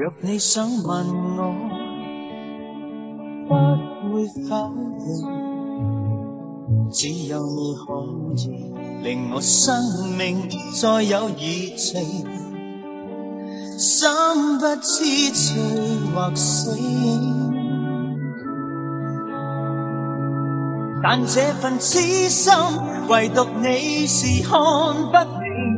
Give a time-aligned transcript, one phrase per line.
[0.00, 1.54] 若你想问我，
[3.48, 8.72] 不会否认，只有你可以
[9.04, 9.72] 令我生
[10.18, 10.48] 命
[10.82, 12.02] 再有热情，
[13.78, 14.08] 心
[14.58, 15.62] 不知醉
[16.12, 17.20] 或醒，
[21.04, 22.52] 但这份痴心，
[23.08, 25.73] 唯独你是看不明。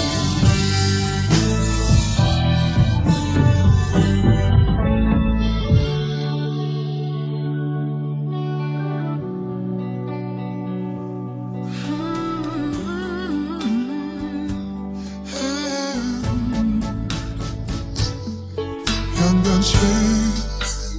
[19.65, 19.77] 잠시